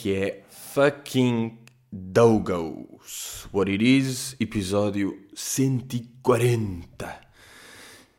[0.00, 0.44] Que é?
[0.48, 1.58] Fucking
[1.90, 3.48] Dogos.
[3.52, 7.20] What it is, episódio 140.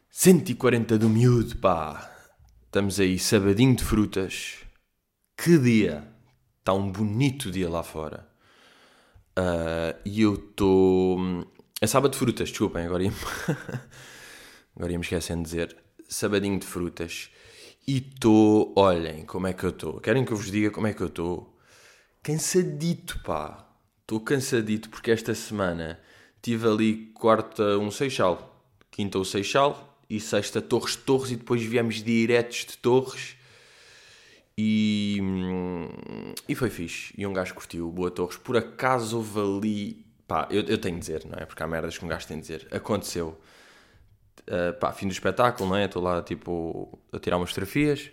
[0.09, 2.11] 140 do miúdo, pá.
[2.65, 4.57] Estamos aí, sabadinho de frutas.
[5.37, 6.05] Que dia!
[6.59, 8.27] Está um bonito dia lá fora.
[9.37, 11.17] Uh, e eu estou.
[11.79, 13.11] É sábado de frutas, desculpem, agora ia
[14.75, 15.77] agora ia-me esquecendo de dizer.
[16.09, 17.29] Sabadinho de frutas.
[17.87, 18.73] E estou.
[18.75, 20.01] Olhem como é que eu estou.
[20.01, 21.57] Querem que eu vos diga como é que eu estou?
[22.21, 23.65] Cansadito, pá.
[24.01, 25.99] Estou cansadito porque esta semana
[26.41, 32.01] tive ali quarta um Seixal, quinta o Seixal e sexta Torres Torres e depois viemos
[32.03, 33.37] diretos de Torres.
[34.57, 35.19] E,
[36.47, 37.13] e foi fixe.
[37.17, 38.35] E um gajo curtiu, boa Torres.
[38.37, 40.05] Por acaso houve ali.
[40.27, 41.45] Pá, eu, eu tenho de dizer, não é?
[41.45, 42.67] Porque há merdas que um gajo tem de dizer.
[42.71, 43.39] Aconteceu.
[44.41, 45.85] Uh, pá, fim do espetáculo, não é?
[45.85, 48.11] Estou lá, tipo, a tirar umas fotografias.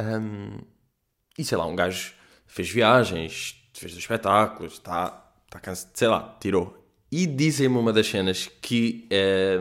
[0.00, 0.58] Um,
[1.38, 2.14] e sei lá, um gajo
[2.50, 5.10] fez viagens, fez os espetáculos, está
[5.48, 6.76] tá cansado, sei lá, tirou.
[7.10, 9.58] E dizem-me uma das cenas que é,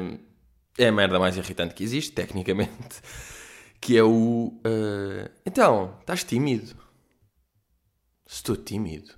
[0.78, 3.02] é a merda mais irritante que existe, tecnicamente,
[3.80, 4.60] que é o.
[4.66, 6.76] Uh, então, estás tímido?
[8.28, 9.14] Estou tímido?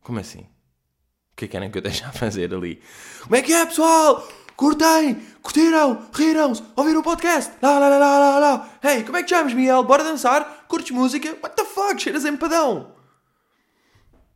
[0.00, 0.40] Como assim?
[0.40, 2.80] O que é que querem que eu deixe a fazer ali?
[3.22, 4.26] Como é que é, pessoal?
[4.56, 8.78] Curtem, curtiram, riram-se, ouviram o podcast, lá, lá, lá, lá, lá, lá.
[8.82, 9.82] Hey, como é que chamas, Miguel?
[9.82, 10.53] Bora dançar?
[10.68, 11.28] Curtes música?
[11.42, 12.00] What the fuck?
[12.00, 12.94] Cheiras a empadão.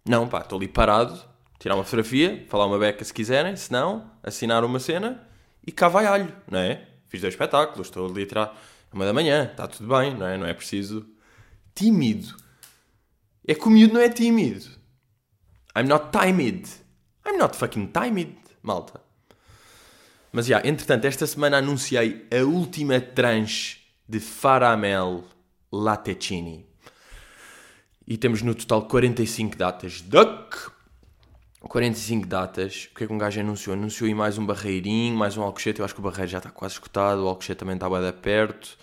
[0.08, 1.22] Não, pá, estou ali parado,
[1.58, 5.28] tirar uma fotografia, falar uma beca se quiserem, se não, assinar uma cena
[5.66, 6.88] e cá vai alho, não é?
[7.08, 8.62] Fiz dois espetáculos, estou ali a tirar
[8.92, 10.38] uma da manhã, está tudo bem, não é?
[10.38, 11.06] Não é preciso.
[11.74, 12.34] Tímido.
[13.46, 14.66] É que o miúdo não é tímido.
[15.76, 16.66] I'm not timid.
[17.26, 19.00] I'm not fucking timid, malta.
[20.32, 23.78] Mas já, yeah, entretanto, esta semana anunciei a última tranche
[24.08, 25.24] de Faramel
[25.72, 26.66] Latecini.
[28.06, 30.00] E temos no total 45 datas.
[30.00, 30.70] Duck!
[31.60, 32.88] 45 datas.
[32.90, 33.74] O que é que um gajo anunciou?
[33.74, 35.80] Anunciou aí mais um barreirinho, mais um alcochete.
[35.80, 37.24] Eu acho que o barreiro já está quase escutado.
[37.24, 38.78] O alcochete também está bem perto.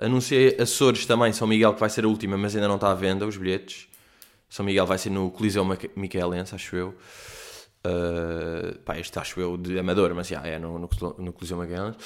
[0.00, 2.94] Anunciei Açores também, São Miguel, que vai ser a última, mas ainda não está à
[2.94, 3.88] venda os bilhetes.
[4.48, 5.64] São Miguel vai ser no Coliseu
[5.96, 6.94] Micaelense, acho eu.
[7.84, 10.88] Uh, pá, este acho eu de amador, mas já é no, no,
[11.18, 11.96] no Coliseu Magalhães.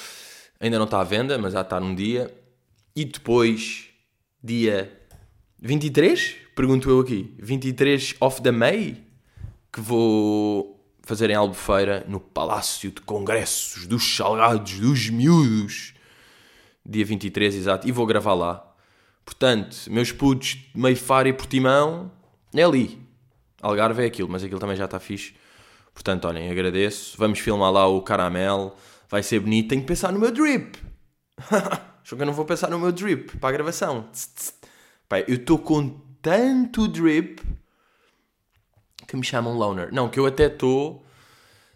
[0.59, 2.35] Ainda não está à venda, mas já está num dia.
[2.97, 3.92] E depois,
[4.43, 4.93] dia
[5.61, 9.03] 23, pergunto eu aqui, 23 of the May,
[9.73, 15.95] que vou fazer em Albufeira, no Palácio de Congressos dos Salgados dos Miúdos.
[16.85, 17.89] Dia 23, exato.
[17.89, 18.75] E vou gravar lá.
[19.25, 22.11] Portanto, meus putos meio Faro e Portimão,
[22.55, 22.99] é ali.
[23.61, 25.35] Algarve é aquilo, mas aquilo também já está fixe.
[25.95, 27.17] Portanto, olhem, agradeço.
[27.17, 28.75] Vamos filmar lá o caramelo.
[29.09, 29.69] Vai ser bonito.
[29.69, 30.77] Tenho que pensar no meu drip.
[32.05, 34.09] Só que eu não vou pensar no meu drip para a gravação.
[35.09, 37.41] Pai, eu estou com tanto drip
[39.07, 39.93] que me chamam loner.
[39.93, 41.05] Não, que eu até estou.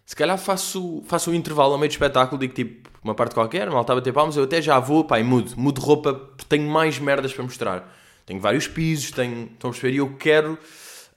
[0.04, 3.70] Se calhar faço, faço um intervalo ao meio do espetáculo, digo tipo uma parte qualquer,
[3.70, 6.98] mal estava a ter palmas, eu até já vou, pai, mudo, mudo roupa, tenho mais
[6.98, 7.96] merdas para mostrar.
[8.24, 9.44] Tenho vários pisos, tenho.
[9.52, 9.94] Estão a perceber?
[9.94, 10.58] E eu quero.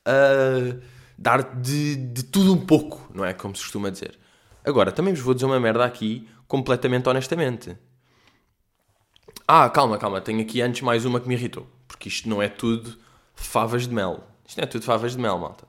[0.08, 0.80] Uh,
[1.20, 3.34] dar de, de tudo um pouco, não é?
[3.34, 4.18] Como se costuma dizer.
[4.64, 7.78] Agora, também vos vou dizer uma merda aqui, completamente honestamente.
[9.52, 11.68] Ah, calma, calma, tenho aqui antes mais uma que me irritou.
[11.88, 12.96] Porque isto não é tudo
[13.34, 14.24] favas de mel.
[14.46, 15.66] Isto não é tudo favas de mel, malta.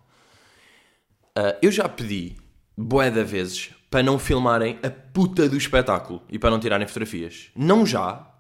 [1.34, 2.36] Uh, eu já pedi,
[2.76, 7.50] bué de vezes, para não filmarem a puta do espetáculo e para não tirarem fotografias.
[7.56, 8.30] Não já.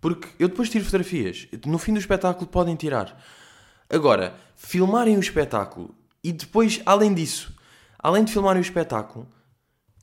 [0.00, 1.48] Porque eu depois tiro fotografias.
[1.66, 3.20] No fim do espetáculo podem tirar.
[3.90, 5.92] Agora, filmarem o espetáculo
[6.22, 7.52] e depois, além disso,
[7.98, 9.28] além de filmarem o espetáculo,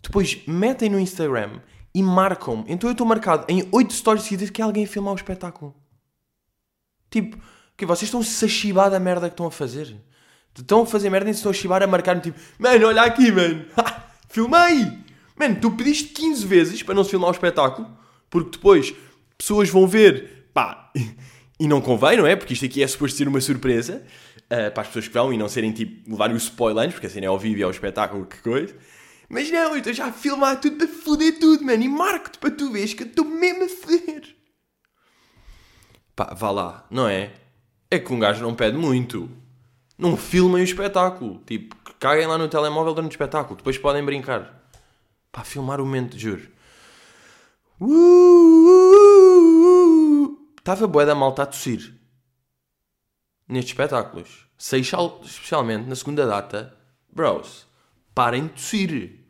[0.03, 1.61] depois metem no Instagram
[1.93, 2.63] e marcam-me.
[2.67, 5.75] Então eu estou marcado em 8 stories seguidas que é alguém a filmar o espetáculo.
[7.09, 7.37] Tipo,
[7.75, 9.95] que vocês estão-se a chibar da merda que estão a fazer.
[10.57, 13.65] Estão a fazer merda e estão a chibar a marcar-me tipo, mano, olha aqui, mano.
[14.29, 14.99] Filmei!
[15.35, 17.87] Mano, tu pediste 15 vezes para não se filmar o espetáculo,
[18.29, 18.93] porque depois
[19.37, 20.91] pessoas vão ver, pá,
[21.59, 22.35] e não convém, não é?
[22.35, 24.03] Porque isto aqui é suposto ser uma surpresa
[24.45, 27.21] uh, para as pessoas que vão e não serem tipo, levarem os spoilers, porque assim
[27.21, 28.75] é ao vivo e é ao espetáculo, que coisa.
[29.31, 32.51] Mas não, eu estou já a filmar tudo para foder tudo, mano, e marco-te para
[32.51, 34.35] tu veres que eu estou mesmo a foder.
[36.13, 37.31] Pá, vá lá, não é?
[37.89, 39.31] É que um gajo não pede muito.
[39.97, 41.41] Não filmem o espetáculo.
[41.45, 43.55] Tipo, caguem lá no telemóvel durante o espetáculo.
[43.55, 44.69] Depois podem brincar.
[45.31, 46.51] Pá, filmar o momento, juro.
[47.79, 48.65] Uh, uh,
[50.25, 51.93] uh, Estava bué da malta a tossir.
[53.47, 54.45] Nestes espetáculos.
[54.57, 56.77] Seixal, especialmente na segunda data.
[57.09, 57.65] Bros,
[58.13, 59.20] parem de tossir.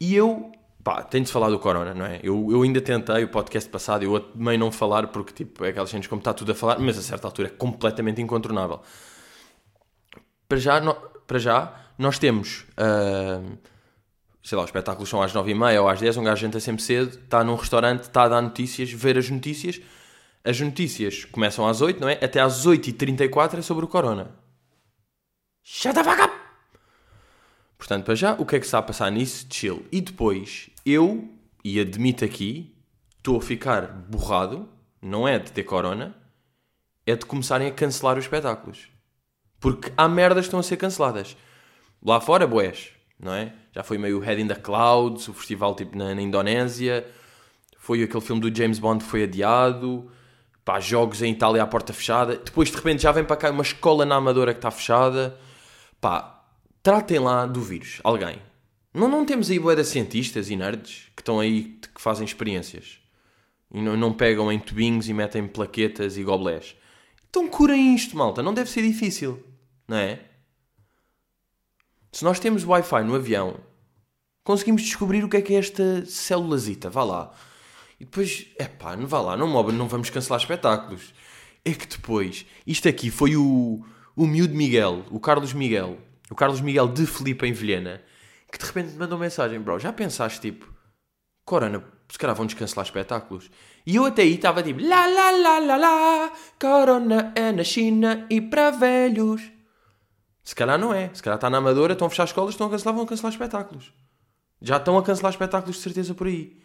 [0.00, 0.50] E eu
[0.82, 2.20] pá, tem de falar do Corona, não é?
[2.22, 5.90] Eu, eu ainda tentei o podcast passado, eu também não falar porque, tipo, é aquelas
[5.90, 8.80] cenas como está tudo a falar, mas a certa altura é completamente incontornável.
[10.48, 13.58] Para já, no, para já nós temos, uh,
[14.42, 17.18] sei lá, os espetáculos são às 9h30 ou às 10 um gajo janta sempre cedo,
[17.18, 19.80] está num restaurante, está a dar notícias, ver as notícias.
[20.42, 22.14] As notícias começam às 8, não é?
[22.14, 24.30] Até às 8h34 é sobre o Corona.
[25.62, 26.39] Shut the fuck up!
[27.80, 29.46] Portanto, para já, o que é que está a passar nisso?
[29.50, 29.86] Chill.
[29.90, 31.26] E depois, eu,
[31.64, 32.76] e admito aqui,
[33.16, 34.68] estou a ficar borrado,
[35.00, 36.14] não é de ter corona,
[37.06, 38.90] é de começarem a cancelar os espetáculos.
[39.58, 41.34] Porque há merdas que estão a ser canceladas.
[42.04, 43.54] Lá fora, boés, não é?
[43.72, 47.06] Já foi meio Head in the Clouds, o festival tipo na, na Indonésia,
[47.78, 50.10] foi aquele filme do James Bond que foi adiado,
[50.66, 52.36] pá, jogos em Itália à porta fechada.
[52.36, 55.38] Depois, de repente, já vem para cá uma escola na Amadora que está fechada.
[55.98, 56.39] Pá,
[56.82, 58.40] tratem lá do vírus, alguém.
[58.92, 62.98] Não, não temos aí boeda cientistas e nerds que estão aí, que fazem experiências.
[63.72, 66.76] E não, não pegam em tubinhos e metem plaquetas e goblés.
[67.28, 68.42] Então curem isto, malta.
[68.42, 69.42] Não deve ser difícil,
[69.86, 70.20] não é?
[72.10, 73.60] Se nós temos Wi-Fi no avião,
[74.42, 76.90] conseguimos descobrir o que é que é esta célulazita.
[76.90, 77.32] Vá lá.
[78.00, 81.14] E depois, é pá, não vá lá, não, não vamos cancelar espetáculos.
[81.64, 83.84] É que depois, isto aqui foi o,
[84.16, 85.98] o miúdo Miguel, o Carlos Miguel,
[86.30, 88.00] o Carlos Miguel de Felipe em Vilhena,
[88.50, 90.72] que de repente mandou mensagem, bro, já pensaste tipo,
[91.44, 93.50] Corona, se calhar vão descancelar espetáculos.
[93.84, 98.26] E eu até aí estava tipo, lá lá lá lá lá, Corona é na China
[98.30, 99.42] e para velhos.
[100.44, 101.10] Se calhar não é.
[101.12, 103.92] Se calhar está na Amadora, estão a fechar escolas, estão a cancelar, vão cancelar espetáculos.
[104.62, 106.60] Já estão a cancelar espetáculos de certeza por aí.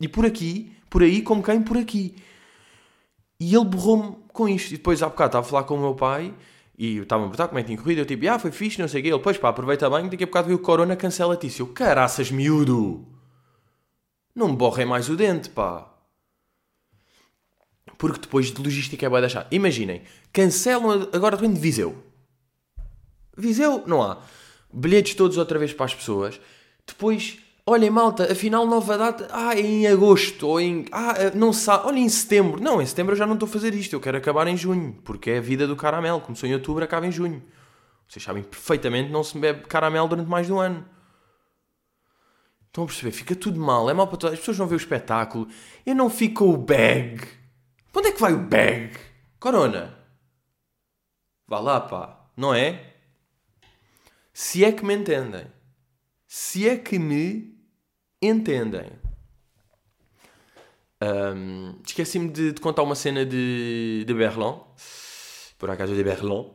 [0.00, 2.16] E por aqui, por aí, como quem por aqui.
[3.38, 4.72] E ele borrou-me com isto.
[4.72, 6.34] E depois há bocado estava a falar com o meu pai
[6.76, 7.98] e estava a perguntar como é que tinha corrido.
[7.98, 9.10] Eu tipo, ah, foi fixe, não sei o quê.
[9.10, 11.60] Ele, pois pá, aproveita bem, daqui a bocado viu o Corona, cancela-te.
[11.60, 13.06] Eu, caraças, miúdo!
[14.34, 15.92] Não me borrem mais o dente, pá.
[17.98, 19.46] Porque depois de logística é boa deixar.
[19.50, 20.02] Imaginem,
[20.32, 22.02] cancelam agora de Viseu.
[23.36, 24.22] Viseu, não há.
[24.72, 26.40] Bilhetes todos outra vez para as pessoas.
[26.86, 31.86] Depois, olhem malta, afinal nova data, ah, em agosto, ou em, ah, é, não sabe,
[31.86, 32.60] olha em setembro.
[32.60, 34.98] Não, em setembro eu já não estou a fazer isto, eu quero acabar em junho,
[35.04, 36.20] porque é a vida do caramelo.
[36.20, 37.42] Começou em outubro, acaba em junho.
[38.08, 40.84] Vocês sabem perfeitamente não se bebe caramelo durante mais de um ano.
[42.66, 43.12] Estão a perceber?
[43.12, 44.34] Fica tudo mal, é mal para todas.
[44.34, 45.46] As pessoas não veem o espetáculo.
[45.84, 47.20] Eu não fico o bag.
[47.92, 48.96] Para onde é que vai o bag?
[49.38, 49.94] Corona.
[51.46, 52.30] Vá lá, pá.
[52.34, 52.94] Não é?
[54.32, 55.46] Se é que me entendem.
[56.26, 57.51] Se é que me
[58.22, 58.86] entendem.
[61.02, 64.54] Um, Esqueci-me de, de, contar uma cena de, de Berlin.
[65.58, 66.50] Por acaso de Berlin.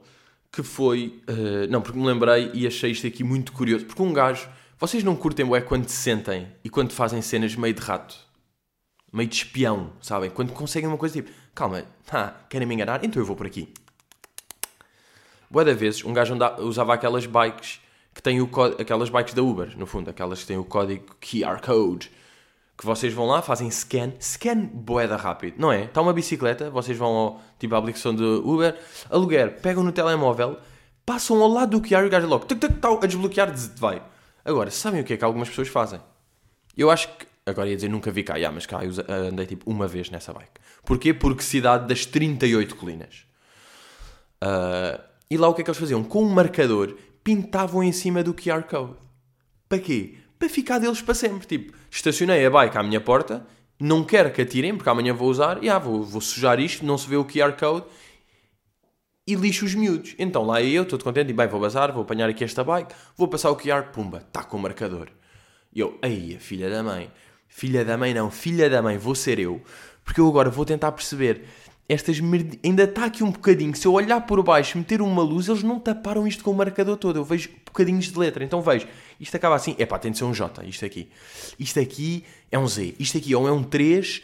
[0.52, 1.22] Que foi.
[1.30, 3.86] Uh, não, porque me lembrei e achei isto aqui muito curioso.
[3.86, 4.50] Porque um gajo.
[4.80, 8.16] Vocês não curtem é quando se sentem e quando fazem cenas meio de rato?
[9.12, 10.30] Meio de espião, sabem?
[10.30, 13.04] Quando conseguem uma coisa tipo, calma, ah, querem me enganar?
[13.04, 13.74] Então eu vou por aqui.
[15.50, 17.80] Boa da vezes, um gajo usava aquelas bikes
[18.18, 18.50] que têm o
[18.80, 22.10] aquelas bikes da Uber, no fundo, aquelas que têm o código QR Code,
[22.76, 25.84] que vocês vão lá, fazem scan, scan boeda rápido, não é?
[25.84, 28.76] Está uma bicicleta, vocês vão ao, tipo, à aplicação do Uber,
[29.12, 30.58] aluguer, pegam no telemóvel,
[31.06, 34.02] passam ao lado do QR e o gajo logo, tuc, tuc, tal, a desbloquear, vai.
[34.44, 36.02] Agora, sabem o que é que algumas pessoas fazem?
[36.76, 38.92] Eu acho que, agora ia dizer nunca vi cá, yeah, mas cá eu
[39.28, 40.60] andei tipo uma vez nessa bike.
[40.84, 41.14] Porquê?
[41.14, 43.28] Porque cidade das 38 colinas.
[44.44, 45.00] Uh,
[45.30, 46.04] e lá o que é que eles faziam?
[46.04, 46.96] Com um marcador,
[47.28, 48.94] pintavam em cima do QR Code.
[49.68, 50.14] Para quê?
[50.40, 51.46] Para ficar deles para sempre.
[51.46, 53.46] Tipo, estacionei a bike à minha porta,
[53.78, 56.98] não quero que atirem, porque amanhã vou usar, e ah, vou, vou sujar isto, não
[56.98, 57.86] se vê o QR Code,
[59.28, 60.16] e lixo os miúdos.
[60.18, 63.28] Então lá eu, estou contente, e bem, vou bazar, vou apanhar aqui esta bike, vou
[63.28, 65.10] passar o QR, pumba, está com o marcador.
[65.76, 67.12] E eu, aí, filha da mãe,
[67.50, 69.62] filha da mãe não, filha da mãe, vou ser eu,
[70.02, 71.44] porque eu agora vou tentar perceber
[71.90, 72.60] estas merd...
[72.64, 73.76] ainda está aqui um bocadinho.
[73.76, 76.98] Se eu olhar por baixo, meter uma luz, eles não taparam isto com o marcador
[76.98, 77.18] todo.
[77.18, 78.44] Eu vejo bocadinhos de letra.
[78.44, 78.88] Então vejo,
[79.20, 79.76] isto acaba assim.
[79.80, 81.10] É pá, tem de ser um J, isto aqui.
[81.58, 82.96] Isto aqui é um Z.
[83.00, 84.22] Isto aqui ou é um 3,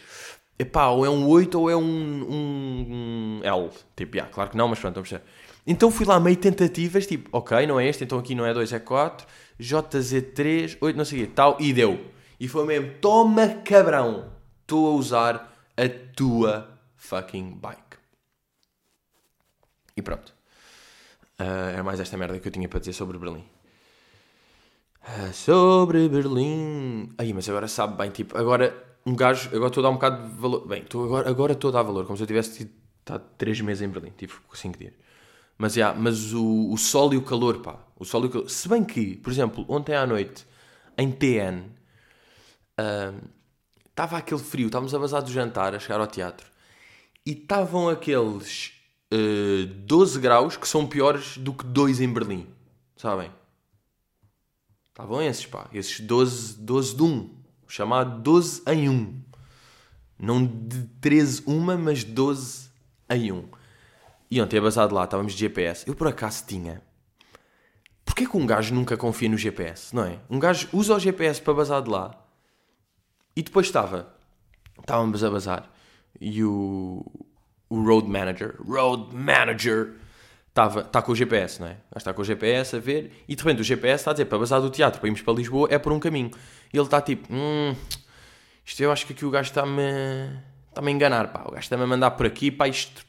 [0.59, 3.69] epá, ou é um 8 ou é um, um, um L.
[3.95, 5.21] Tipo, yeah, claro que não, mas pronto, vamos ver.
[5.65, 8.73] Então fui lá meio tentativas, tipo, ok, não é este, então aqui não é 2,
[8.73, 9.25] é 4.
[9.57, 11.97] JZ3, 8, não sei o quê, tal, e deu.
[12.37, 16.72] E foi mesmo, toma cabrão, estou a usar a tua
[17.03, 17.97] fucking bike.
[19.95, 20.33] E pronto.
[21.39, 23.45] Uh, é mais esta merda que eu tinha para dizer sobre Berlim.
[25.03, 27.13] Uh, sobre Berlim.
[27.17, 30.29] Aí, mas agora sabe bem, tipo, agora um gajo, agora estou a dar um bocado
[30.29, 30.67] de valor.
[30.67, 33.81] Bem, estou agora, agora estou a dar valor, como se eu tivesse estado 3 meses
[33.81, 34.93] em Berlim, tive 5 dias.
[35.57, 37.77] Mas, yeah, mas o, o sol e o calor, pá.
[37.97, 38.49] O sol e o calor.
[38.49, 40.47] Se bem que, por exemplo, ontem à noite,
[40.97, 41.69] em TN,
[43.93, 46.47] Estava aquele frio, estávamos a vazar do jantar, a chegar ao teatro,
[47.25, 48.73] e estavam aqueles
[49.13, 52.47] uh, 12 graus que são piores do que 2 em Berlim,
[52.95, 53.31] sabem?
[54.89, 57.35] Estavam esses, pá, esses 12, 12 de 1,
[57.67, 59.21] chamado 12 em 1.
[60.19, 62.69] Não de 13 uma, mas 12
[63.09, 63.49] em 1.
[64.29, 65.87] E ontem, basado lá, estávamos de GPS.
[65.87, 66.81] Eu por acaso tinha.
[68.05, 70.19] Porquê que um gajo nunca confia no GPS, não é?
[70.29, 72.23] Um gajo usa o GPS para basar de lá
[73.35, 74.15] e depois estava.
[74.79, 75.72] Estávamos a bazar
[76.19, 77.05] e o,
[77.69, 79.93] o road manager, road manager,
[80.49, 81.77] estava, está com o GPS, não é?
[81.95, 84.37] Está com o GPS a ver e de repente o GPS está a dizer para
[84.37, 86.31] bazar do teatro, para irmos para Lisboa, é por um caminho.
[86.71, 87.75] E ele está tipo, hum,
[88.65, 89.81] isto eu acho que aqui o gajo está-me
[90.69, 91.43] está-me a enganar, pá.
[91.47, 93.05] O gajo está-me a mandar por aqui, pá, isto,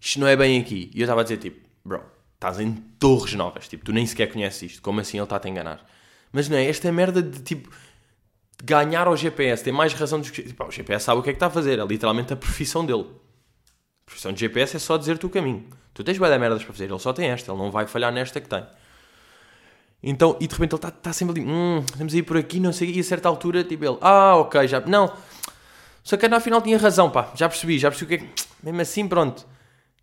[0.00, 0.90] isto não é bem aqui.
[0.94, 2.02] E eu estava a dizer tipo, bro,
[2.34, 5.48] estás em Torres Novas, tipo, tu nem sequer conheces isto, como assim ele está a
[5.48, 5.84] enganar?
[6.30, 7.70] Mas não é, esta merda de tipo
[8.62, 10.42] ganhar ao GPS tem mais razão do que.
[10.42, 12.84] Tipo, o GPS sabe o que é que está a fazer, é literalmente a profissão
[12.84, 13.06] dele.
[13.06, 15.64] A profissão de GPS é só dizer-te o caminho.
[15.94, 18.40] Tu tens bem merdas para fazer, ele só tem esta, ele não vai falhar nesta
[18.40, 18.64] que tem.
[20.02, 22.58] Então, e de repente ele está tá sempre ali, hum, temos a ir por aqui,
[22.58, 25.12] não sei, e a certa altura, tipo ele, ah, ok, já, não,
[26.02, 28.80] só que afinal tinha razão, pá, já percebi, já percebi o que é que, mesmo
[28.80, 29.46] assim, pronto,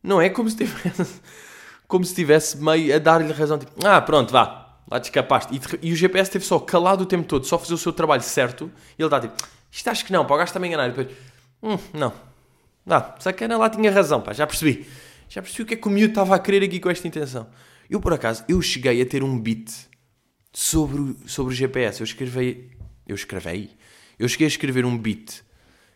[0.02, 1.22] não é como se tivesse,
[1.86, 5.56] como se tivesse meio a dar-lhe razão, tipo, ah, pronto, vá, lá te escapaste.
[5.56, 8.24] E, e, o GPS teve só calado o tempo todo, só fazer o seu trabalho
[8.24, 8.72] certo.
[8.98, 9.36] E ele está tipo,
[9.72, 10.88] isto acho que não, pá, o gajo está-me a enganar.
[10.88, 11.18] E depois,
[11.62, 12.14] hum, não.
[12.88, 14.88] Ah, sacana lá tinha razão, pá, já percebi.
[15.30, 17.48] Já percebi o que é que o miúdo estava a querer aqui com esta intenção.
[17.90, 19.72] Eu, por acaso, eu cheguei a ter um beat
[20.52, 22.02] sobre, sobre o GPS.
[22.02, 22.72] Eu escrevi...
[23.08, 23.72] Eu escrevi?
[24.18, 25.42] Eu cheguei a escrever um beat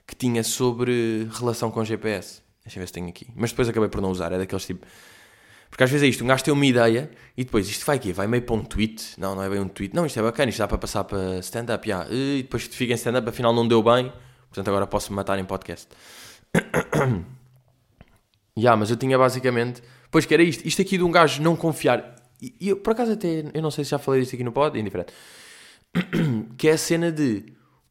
[0.07, 2.41] que tinha sobre relação com o GPS.
[2.63, 3.27] Deixa eu ver se tenho aqui.
[3.35, 4.31] Mas depois acabei por não usar.
[4.31, 4.85] É daqueles tipo
[5.73, 8.13] porque às vezes é isto, um gajo tem uma ideia e depois isto vai aqui,
[8.13, 9.19] vai meio para um tweet.
[9.19, 9.95] Não, não é bem um tweet.
[9.95, 11.89] Não, isto é bacana, isto dá para passar para stand-up.
[11.89, 12.07] Yeah.
[12.11, 14.13] E depois fica em stand-up, afinal não deu bem,
[14.49, 15.87] portanto agora posso me matar em podcast.
[18.55, 19.81] yeah, mas eu tinha basicamente.
[20.11, 22.17] Pois que era isto, isto aqui de um gajo não confiar.
[22.39, 24.51] E, e eu, por acaso até, eu não sei se já falei disto aqui no
[24.51, 25.11] pod, é indiferente.
[26.55, 27.45] que é a cena de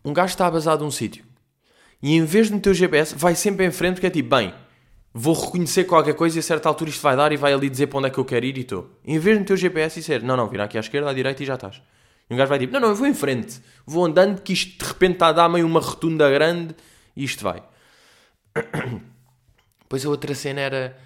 [0.04, 1.24] um gajo está basado num sítio
[2.00, 4.54] e em vez de meter o GPS, vai sempre em frente porque é tipo, bem
[5.14, 7.88] vou reconhecer qualquer coisa e a certa altura isto vai dar e vai ali dizer
[7.88, 8.90] para onde é que eu quero ir e estou.
[9.04, 11.12] Em vez de meter o GPS e ser, não, não, vira aqui à esquerda, à
[11.12, 11.82] direita e já estás.
[12.28, 14.82] E um gajo vai tipo, não, não, eu vou em frente, vou andando que isto
[14.82, 16.74] de repente está a dar meio uma rotunda grande
[17.14, 17.62] e isto vai.
[19.80, 20.98] Depois a outra cena era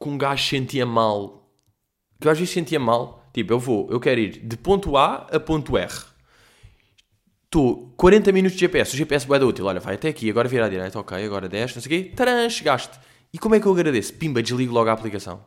[0.00, 1.48] que um gajo sentia mal.
[2.20, 5.26] Que eu às vezes sentia mal, tipo, eu vou, eu quero ir de ponto A
[5.30, 6.13] a ponto R
[7.54, 10.66] estou 40 minutos de GPS, o GPS é útil, olha, vai até aqui, agora vira
[10.66, 12.98] à direita, ok, agora 10, não sei o quê, taran, chegaste.
[13.32, 14.12] E como é que eu agradeço?
[14.14, 15.44] Pimba, desligo logo a aplicação.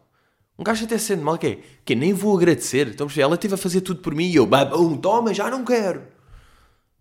[0.57, 1.59] Um gajo até sendo mal, que é?
[1.83, 2.87] Que nem vou agradecer.
[2.87, 6.01] Então, ela esteve a fazer tudo por mim e eu, bum, toma, já não quero.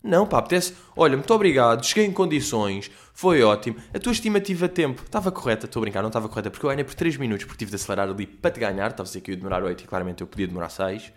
[0.02, 0.74] Não, pá, apetece.
[0.96, 3.76] Olha, muito obrigado, cheguei em condições, foi ótimo.
[3.94, 6.70] A tua estimativa de tempo estava correta, estou a brincar, não estava correta, porque eu
[6.70, 8.90] ganhei por 3 minutos, porque tive de acelerar ali para te ganhar.
[8.90, 11.12] Estava a dizer que eu ia demorar 8 e claramente eu podia demorar 6.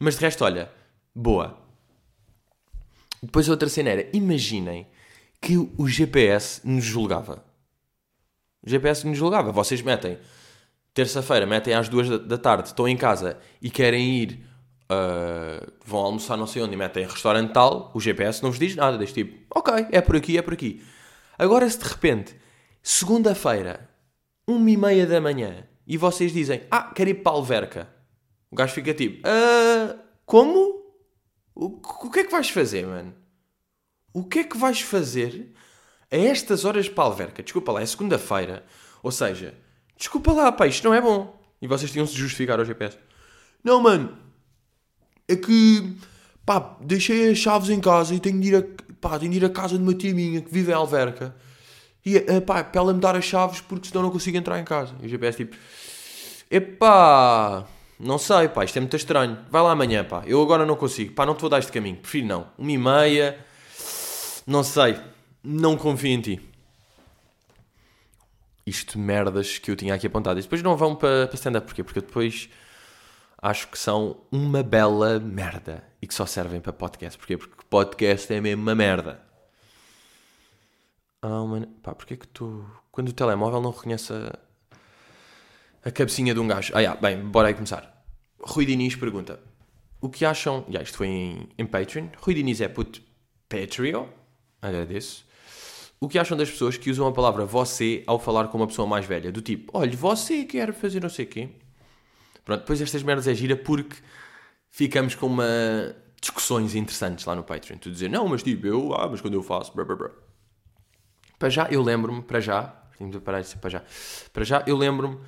[0.00, 0.68] Mas de resto, olha,
[1.14, 1.67] boa.
[3.22, 4.86] Depois a outra cena era, imaginem
[5.40, 7.44] que o GPS nos julgava.
[8.62, 9.52] O GPS nos julgava.
[9.52, 10.18] Vocês metem,
[10.92, 14.44] terça-feira, metem às duas da tarde, estão em casa e querem ir,
[14.90, 18.74] uh, vão almoçar não sei onde e metem restaurante tal, o GPS não vos diz
[18.74, 18.98] nada.
[18.98, 20.82] Diz tipo, ok, é por aqui, é por aqui.
[21.38, 22.34] Agora se de repente,
[22.82, 23.88] segunda-feira,
[24.46, 27.88] uma e meia da manhã, e vocês dizem, ah, quero ir para a Alverca.
[28.50, 29.96] O gajo fica tipo, ah,
[30.26, 30.77] como?
[31.58, 33.12] O, o que é que vais fazer, mano?
[34.12, 35.52] O que é que vais fazer
[36.08, 37.42] a estas horas para a alverca?
[37.42, 38.64] Desculpa lá, é segunda-feira.
[39.02, 39.54] Ou seja,
[39.96, 41.36] desculpa lá, pá, isto não é bom.
[41.60, 42.96] E vocês tinham-se justificar ao GPS.
[43.64, 44.16] Não, mano.
[45.26, 45.96] É que,
[46.46, 48.62] pá, deixei as chaves em casa e tenho de ir a,
[49.00, 51.34] pá, tenho de ir a casa de uma tia minha que vive em Alverca.
[52.06, 54.64] E, eh, pá, para ela me dar as chaves porque senão não consigo entrar em
[54.64, 54.94] casa.
[55.02, 55.56] E o GPS tipo,
[56.48, 57.66] epá...
[57.98, 59.38] Não sei, pá, isto é muito estranho.
[59.50, 60.22] Vai lá amanhã, pá.
[60.24, 61.14] Eu agora não consigo.
[61.14, 61.96] Pá, não te vou dar este caminho.
[61.96, 62.46] Prefiro não.
[62.56, 63.44] Uma e meia.
[64.46, 64.98] Não sei.
[65.42, 66.40] Não confio em ti.
[68.64, 70.38] Isto merdas que eu tinha aqui apontado.
[70.38, 71.66] E depois não vão para, para stand-up.
[71.66, 71.82] Porquê?
[71.82, 72.48] Porque depois
[73.42, 75.82] acho que são uma bela merda.
[76.00, 77.18] E que só servem para podcast.
[77.18, 77.36] Porquê?
[77.36, 79.20] Porque podcast é mesmo uma merda.
[81.20, 81.66] Ah, mano.
[81.82, 82.64] Pá, porquê que tu...
[82.92, 84.38] Quando o telemóvel não reconhece a
[85.88, 86.72] a cabecinha de um gajo.
[86.74, 88.04] Ah, yeah, bem, bora aí começar.
[88.40, 89.40] Rui Diniz pergunta:
[90.00, 90.64] O que acham.
[90.68, 92.08] Já, isto foi em, em Patreon.
[92.18, 93.00] Rui Diniz é puto
[93.48, 94.06] Patreon.
[94.60, 95.26] Agradeço.
[95.98, 98.86] O que acham das pessoas que usam a palavra você ao falar com uma pessoa
[98.86, 99.32] mais velha?
[99.32, 101.48] Do tipo, olha, você quer fazer não sei o quê.
[102.44, 103.96] Pronto, depois estas merdas é gira porque
[104.68, 107.78] ficamos com uma discussões interessantes lá no Patreon.
[107.78, 110.10] Tu dizer, não, mas tipo, eu, ah, mas quando eu faço, blá, blá, blá.
[111.38, 113.82] Para já, eu lembro-me, para já, tenho de parar de dizer para já,
[114.32, 115.18] para já, eu lembro-me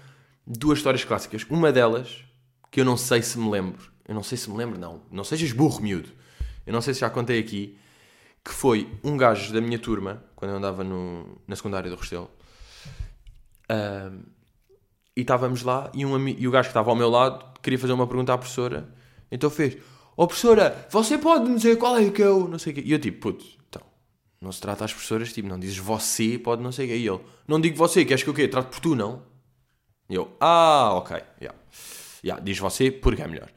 [0.47, 1.47] duas histórias clássicas.
[1.49, 2.25] Uma delas,
[2.71, 5.25] que eu não sei se me lembro, eu não sei se me lembro, não, não
[5.25, 6.09] sejas burro, miúdo,
[6.67, 7.79] eu não sei se já contei aqui,
[8.45, 12.31] que foi um gajo da minha turma, quando eu andava no, na secundária do Restelo,
[13.71, 14.19] uh,
[15.17, 17.93] e estávamos lá, e, um, e o gajo que estava ao meu lado queria fazer
[17.93, 18.93] uma pergunta à professora,
[19.31, 19.77] então fez,
[20.17, 22.83] ó oh, professora, você pode me dizer qual é que eu, não sei o quê,
[22.85, 23.83] e eu tipo, puto, então,
[24.41, 27.09] não se trata às professoras, tipo, não dizes você, pode não sei o quê, e
[27.09, 28.49] ele, não digo você, queres que eu quê?
[28.49, 29.30] Trato por tu, não?
[30.11, 31.59] E eu, ah, ok, yeah.
[32.23, 33.49] Yeah, diz você porque é melhor.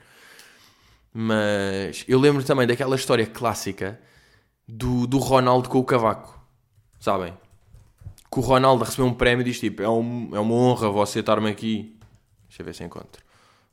[1.12, 4.00] Mas eu lembro também daquela história clássica
[4.68, 6.40] do, do Ronaldo com o cavaco.
[7.00, 7.34] Sabem?
[8.32, 11.20] Que o Ronaldo recebeu um prémio e diz tipo: é, um, é uma honra você
[11.20, 12.00] estar-me aqui.
[12.48, 13.24] Deixa eu ver se encontro.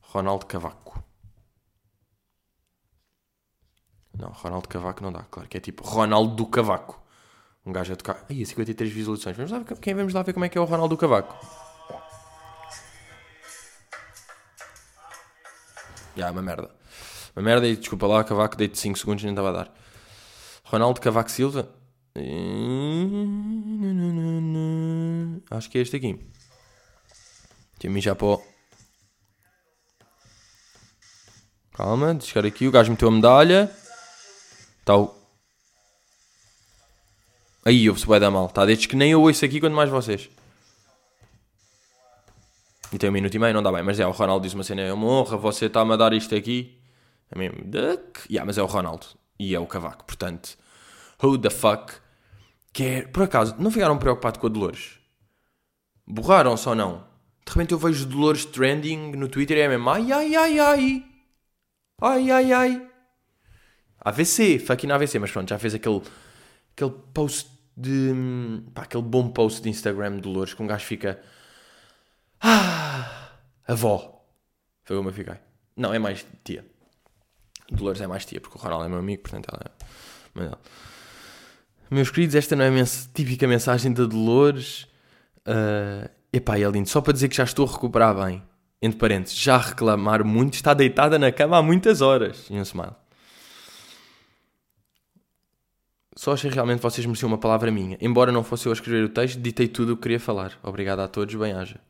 [0.01, 1.05] Ronaldo Cavaco.
[4.19, 7.01] Não, Ronaldo Cavaco não dá, claro que é tipo Ronaldo do Cavaco.
[7.65, 8.25] Um gajo a tocar.
[8.29, 9.37] Aí, 53 visualizações.
[9.37, 11.70] Vamos lá, quem vamos lá ver como é que é o Ronaldo do Cavaco.
[16.17, 16.71] Já, yeah, uma merda.
[17.37, 19.75] Uma merda e desculpa lá, Cavaco, dei-te 5 segundos e nem estava a dar.
[20.65, 21.69] Ronaldo Cavaco Silva.
[25.51, 26.19] Acho que é este aqui.
[28.17, 28.43] Para o...
[31.73, 32.67] Calma, de chegar aqui.
[32.69, 33.71] O gajo meteu a medalha.
[34.81, 35.15] Está o...
[37.65, 38.47] Aí, ouve-se bem da mal.
[38.47, 40.29] Está desde que nem eu ouço aqui, quanto mais vocês.
[42.93, 43.83] E tem um minuto e meio, não dá bem.
[43.83, 46.35] Mas é, o Ronaldo diz uma cena, é uma honra, você está-me a dar isto
[46.35, 46.79] aqui.
[47.31, 48.21] É mesmo, duck.
[48.29, 49.07] Yeah, mas é o Ronaldo.
[49.39, 50.05] E é o Cavaco.
[50.05, 50.59] Portanto,
[51.23, 51.95] who the fuck
[52.73, 53.09] quer...
[53.13, 54.99] Por acaso, não ficaram preocupados com a Dolores?
[56.07, 57.05] Borraram-se ou não?
[57.47, 61.05] De repente eu vejo Dolores trending no Twitter e é mesmo, ai, ai, ai, ai.
[62.03, 62.91] Ai, ai, ai.
[64.01, 65.19] AVC, fucking AVC.
[65.19, 66.03] Mas pronto, já fez aquele,
[66.73, 68.13] aquele post de...
[68.75, 71.23] Pá, aquele bom post de Instagram de Dolores que um gajo fica...
[72.41, 73.33] Ah,
[73.67, 74.25] avó.
[74.85, 75.37] Foi como eu fiquei.
[75.77, 76.65] Não, é mais tia.
[77.71, 79.81] Dolores é mais tia, porque o Ronaldo é meu amigo, portanto ela é.
[80.35, 80.59] Mas,
[81.91, 84.87] meus queridos, esta não é a mens típica mensagem da Dolores.
[85.47, 86.89] Uh, epá, é lindo.
[86.89, 88.43] Só para dizer que já estou a recuperar bem.
[88.83, 92.47] Entre parênteses, já reclamar muito, está deitada na cama há muitas horas.
[92.49, 92.95] E um smile.
[96.17, 97.99] Só achei realmente vocês mereciam uma palavra minha.
[98.01, 100.59] Embora não fosse eu a escrever o texto, ditei tudo o que queria falar.
[100.63, 101.81] Obrigado a todos, bem-haja.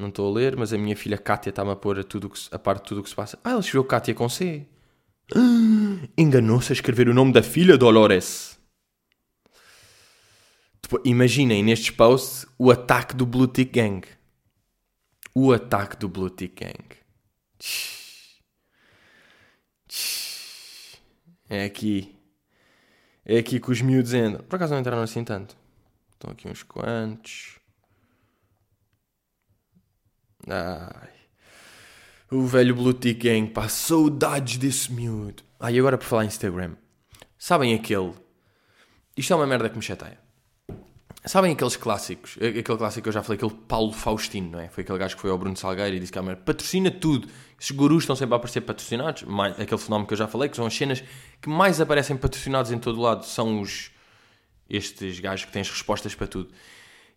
[0.00, 2.40] Não estou a ler, mas a minha filha Kátia está-me a pôr a, tudo que,
[2.50, 3.38] a parte de tudo o que se passa.
[3.44, 4.66] Ah, ela escreveu Kátia com C.
[6.16, 8.58] Enganou-se a escrever o nome da filha, Dolores.
[11.04, 14.00] Imaginem nestes posts o ataque do Blue Tick Gang.
[15.34, 16.82] O ataque do Blue Tick Gang.
[21.50, 22.16] É aqui.
[23.22, 24.42] É aqui que os miúdos entram.
[24.44, 25.54] Por acaso não entraram assim tanto.
[26.14, 27.59] Estão aqui uns quantos.
[30.48, 31.10] Ai.
[32.30, 35.42] O velho Blue Tick Gang, pá, saudades desse miúdo.
[35.58, 36.76] Ah, e agora por falar em Instagram.
[37.36, 38.14] Sabem aquele.
[39.16, 40.18] Isto é uma merda que me chateia.
[41.24, 42.36] Sabem aqueles clássicos?
[42.36, 44.68] Aquele clássico que eu já falei, aquele Paulo Faustino, não é?
[44.68, 47.28] Foi aquele gajo que foi ao Bruno Salgueiro e disse que a merda patrocina tudo.
[47.60, 49.24] Esses gurus estão sempre a aparecer patrocinados.
[49.24, 51.04] Mais, aquele fenómeno que eu já falei, que são as cenas
[51.42, 53.90] que mais aparecem patrocinados em todo lado, são os.
[54.68, 56.48] Estes gajos que têm as respostas para tudo.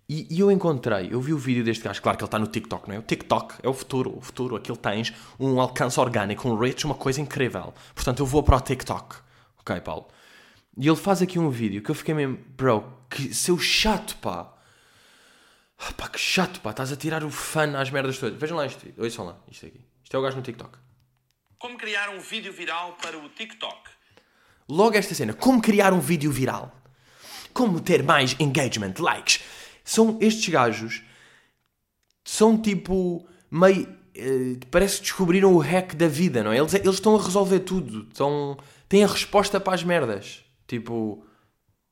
[0.07, 2.47] E, e, eu encontrei, eu vi o vídeo deste gajo, claro que ele está no
[2.47, 2.99] TikTok, não é?
[2.99, 6.95] O TikTok é o futuro, o futuro, aquilo tens um alcance orgânico, um reach, uma
[6.95, 7.73] coisa incrível.
[7.95, 9.15] Portanto, eu vou para o TikTok.
[9.59, 10.07] Ok, Paulo?
[10.77, 14.53] E ele faz aqui um vídeo que eu fiquei mesmo, bro, que seu chato, pá.
[15.77, 18.37] Ah, pá, que chato, pá, estás a tirar o fã às merdas todas.
[18.37, 19.85] Vejam lá isto, ouçam lá, isto aqui.
[20.03, 20.77] Isto é o gajo no TikTok.
[21.57, 23.89] Como criar um vídeo viral para o TikTok?
[24.67, 26.75] Logo esta cena, como criar um vídeo viral?
[27.53, 29.41] Como ter mais engagement, likes?
[29.83, 31.03] São estes gajos
[32.23, 34.01] são tipo meio.
[34.15, 36.59] Uh, parece que descobriram o hack da vida, não é?
[36.59, 38.07] Eles, eles estão a resolver tudo.
[38.07, 40.43] Estão, têm a resposta para as merdas.
[40.67, 41.25] Tipo.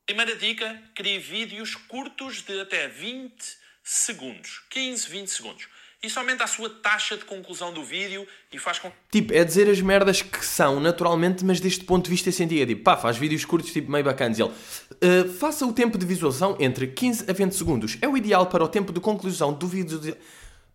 [0.06, 3.34] Primeira dica: crie vídeos curtos de até 20
[3.82, 4.62] segundos.
[4.70, 5.68] 15, 20 segundos.
[6.02, 9.70] Isso aumenta a sua taxa de conclusão do vídeo e faz com Tipo, é dizer
[9.70, 12.64] as merdas que são naturalmente, mas deste ponto de vista científico.
[12.64, 14.36] É tipo, pá, faz vídeos curtos, tipo, meio bacanas.
[14.40, 17.98] Ele, uh, faça o tempo de visualização entre 15 a 20 segundos.
[18.02, 19.96] É o ideal para o tempo de conclusão do vídeo.
[20.00, 20.16] De...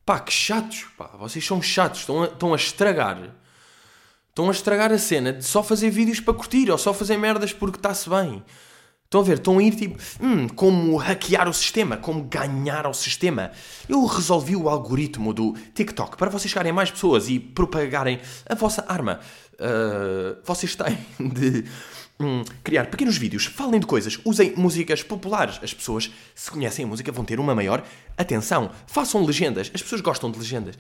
[0.06, 3.36] Pá, que chatos, pá, vocês são chatos, estão a, estão a estragar.
[4.30, 7.52] Estão a estragar a cena de só fazer vídeos para curtir ou só fazer merdas
[7.52, 8.42] porque está-se bem.
[9.08, 9.38] Estão a ver?
[9.38, 13.52] Estão a ir tipo, hum, como hackear o sistema, como ganhar ao sistema.
[13.88, 18.54] Eu resolvi o algoritmo do TikTok para vocês chegarem a mais pessoas e propagarem a
[18.54, 19.22] vossa arma.
[19.54, 21.64] Uh, vocês têm de
[22.20, 25.58] hum, criar pequenos vídeos, falem de coisas, usem músicas populares.
[25.64, 27.86] As pessoas, se conhecem a música, vão ter uma maior
[28.18, 28.72] atenção.
[28.88, 29.72] Façam legendas.
[29.74, 30.78] As pessoas gostam de legendas.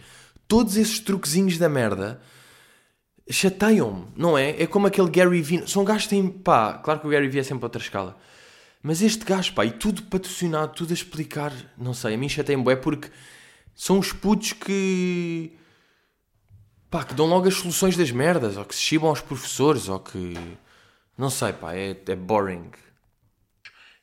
[0.49, 2.19] Todos esses truquezinhos da merda
[3.29, 4.61] chateiam-me, não é?
[4.61, 5.67] É como aquele Gary Vee.
[5.67, 6.27] São gajos que têm.
[6.29, 8.17] pá, claro que o Gary Vee é sempre outra escala.
[8.81, 12.71] Mas este gajo, pá, e tudo patrocinado, tudo a explicar, não sei, a mim chateia-me
[12.71, 13.09] é porque
[13.75, 15.51] são os putos que.
[16.89, 19.99] pá, que dão logo as soluções das merdas, ou que se chibam aos professores, ou
[19.99, 20.35] que.
[21.17, 22.69] não sei, pá, é, é boring.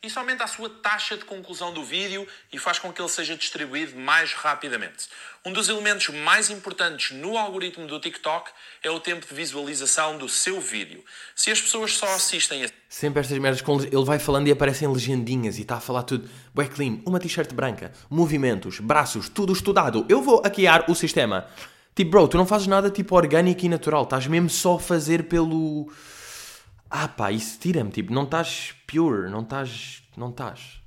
[0.04, 3.34] Isso aumenta a sua taxa de conclusão do vídeo e faz com que ele seja
[3.34, 5.08] distribuído mais rapidamente.
[5.42, 8.50] Um dos elementos mais importantes no algoritmo do TikTok
[8.82, 11.02] é o tempo de visualização do seu vídeo.
[11.34, 12.68] Se as pessoas só assistem a.
[12.86, 13.80] Sempre estas merdas com.
[13.80, 16.28] Ele vai falando e aparecem legendinhas e está a falar tudo.
[16.54, 20.04] Bué clean, uma t-shirt branca, movimentos, braços, tudo estudado.
[20.06, 21.48] Eu vou hackear o sistema.
[21.94, 24.02] Tipo, bro, tu não fazes nada tipo orgânico e natural.
[24.02, 25.90] Estás mesmo só a fazer pelo
[26.96, 30.80] ah pá, isso tira-me, tipo, não estás pure, não estás, não estás.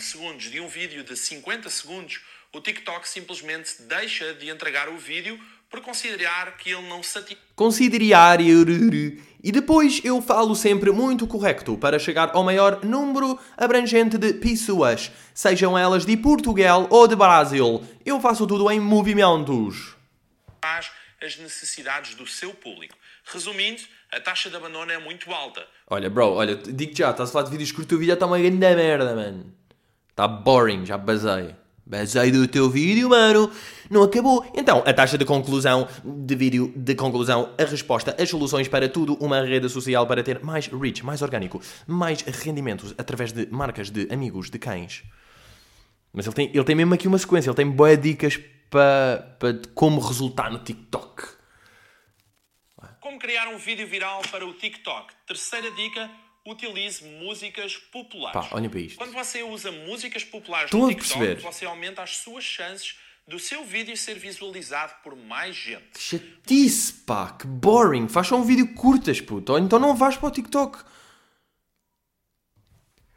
[0.00, 2.20] Segundos de um vídeo de 50 segundos,
[2.52, 5.38] o TikTok simplesmente deixa de entregar o vídeo
[5.70, 7.46] por considerar que ele não satisfaz.
[7.54, 14.34] Considerar e depois eu falo sempre muito correto para chegar ao maior número abrangente de
[14.34, 17.86] pessoas, sejam elas de Portugal ou de Brasil.
[18.04, 19.94] Eu faço tudo em movimentos.
[20.60, 22.96] As necessidades do seu público.
[23.24, 23.80] Resumindo,
[24.12, 25.66] a taxa de abandono é muito alta.
[25.88, 28.26] Olha, bro, olha, digo já, estás a falar de vídeos curtos, o vídeo já está
[28.26, 29.52] uma grande merda, mano.
[30.10, 31.54] Está boring, já basei.
[31.84, 33.50] Basei do teu vídeo, mano.
[33.90, 34.44] Não acabou.
[34.54, 39.14] Então, a taxa de conclusão de vídeo, de conclusão, a resposta, as soluções para tudo,
[39.14, 44.06] uma rede social para ter mais reach, mais orgânico, mais rendimentos através de marcas de
[44.12, 45.02] amigos, de cães.
[46.12, 48.38] Mas ele tem, ele tem mesmo aqui uma sequência, ele tem boas dicas
[48.70, 51.41] para, para como resultar no TikTok.
[53.12, 55.12] Como criar um vídeo viral para o TikTok?
[55.26, 56.10] Terceira dica,
[56.46, 58.48] utilize músicas populares.
[58.48, 58.96] Pá, olha para isto.
[58.96, 61.42] Quando você usa músicas populares Estou no TikTok, perceber.
[61.42, 62.96] você aumenta as suas chances
[63.28, 65.98] do seu vídeo ser visualizado por mais gente.
[65.98, 68.08] Chatice, pá, que boring.
[68.08, 69.52] Faz só um vídeo curtas, puto.
[69.52, 70.78] Ou então não vais para o TikTok.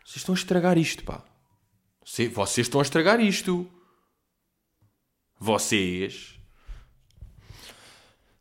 [0.04, 1.24] Vocês estão a estragar isto, pá.
[2.04, 3.66] Vocês estão a estragar isto.
[5.40, 6.38] Vocês.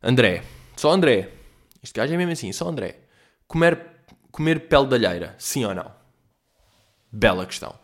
[0.03, 0.43] André.
[0.75, 1.44] Só André.
[1.85, 3.01] Este gajo é mesmo assim, só André.
[3.47, 3.79] Comer,
[4.31, 5.91] comer pele de alheira, sim ou não?
[7.11, 7.75] Bela questão.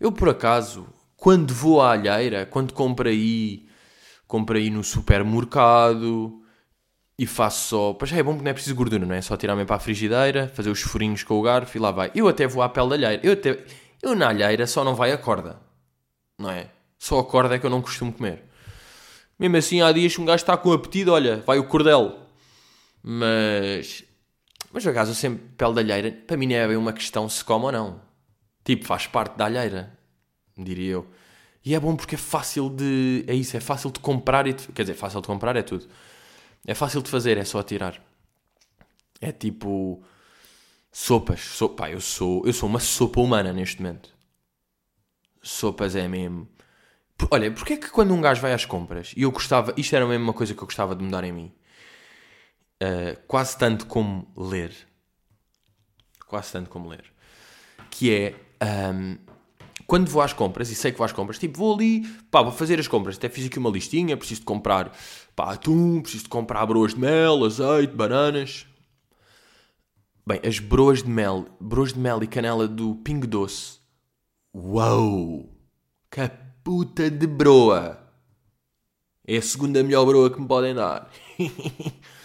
[0.00, 0.86] Eu, por acaso,
[1.18, 3.68] quando vou à alheira, quando compro aí,
[4.26, 6.42] compro aí no supermercado
[7.18, 7.92] e faço só.
[7.92, 9.20] Pois é bom porque não é preciso gordura, não é?
[9.20, 12.10] Só tirar-me para a frigideira, fazer os furinhos com o garfo e lá vai.
[12.14, 13.20] Eu até vou à pele da alheira.
[13.22, 13.62] Eu, até,
[14.02, 15.60] eu na alheira só não vai a corda,
[16.38, 16.70] não é?
[16.98, 18.44] Só a corda é que eu não costumo comer.
[19.38, 22.21] Mesmo assim, há dias que um gajo está com apetite, olha, vai o cordel.
[23.02, 24.04] Mas.
[24.72, 27.44] Mas, por acaso, sempre pele de alheira, para mim não é bem uma questão se
[27.44, 28.00] come ou não.
[28.64, 29.98] Tipo, faz parte da alheira,
[30.56, 31.06] diria eu.
[31.64, 33.24] E é bom porque é fácil de.
[33.26, 34.52] É isso, é fácil de comprar e.
[34.54, 35.86] De, quer dizer, fácil de comprar é tudo.
[36.66, 38.00] É fácil de fazer, é só tirar.
[39.20, 40.02] É tipo.
[40.90, 41.40] Sopas.
[41.40, 44.10] Sopa, eu sou, eu sou uma sopa humana neste momento.
[45.42, 46.48] Sopas é mesmo.
[47.30, 49.74] Olha, porque é que quando um gajo vai às compras e eu gostava.
[49.76, 51.52] Isto era mesmo uma coisa que eu gostava de mudar em mim
[52.82, 54.74] uh, quase tanto como ler.
[56.26, 57.04] Quase tanto como ler.
[57.90, 58.34] Que é.
[58.92, 59.18] Um,
[59.86, 62.52] quando vou às compras, e sei que vou às compras, tipo, vou ali, pá, vou
[62.52, 63.16] fazer as compras.
[63.16, 64.96] Até fiz aqui uma listinha, preciso de comprar,
[65.36, 68.66] pá, atum, preciso de comprar broas de mel, azeite, bananas.
[70.26, 73.80] Bem, as broas de mel, broas de mel e canela do Pingo Doce.
[74.54, 75.48] Uau!
[76.10, 76.30] Que
[76.62, 77.98] puta de broa!
[79.26, 81.10] É a segunda melhor broa que me podem dar.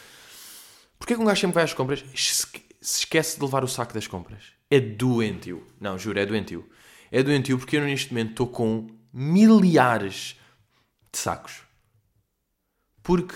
[1.07, 2.47] Porquê que um gajo sempre vai às compras se
[2.81, 4.43] esquece de levar o saco das compras?
[4.69, 5.65] É doentio.
[5.79, 6.69] Não, juro, é doentio.
[7.09, 10.37] É doentio porque eu neste momento estou com milhares
[11.09, 11.61] de sacos.
[13.01, 13.35] Porque